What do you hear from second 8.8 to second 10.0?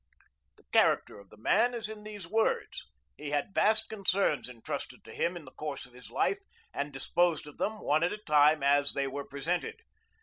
they were presented.